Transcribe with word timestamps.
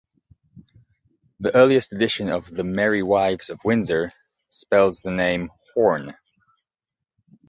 The 1.41 1.55
earliest 1.55 1.91
edition 1.93 2.31
of 2.31 2.49
"The 2.49 2.63
Merry 2.63 3.03
Wives 3.03 3.51
of 3.51 3.63
Windsor" 3.63 4.11
spells 4.49 5.03
the 5.03 5.11
name 5.11 5.51
"Horne". 5.75 6.15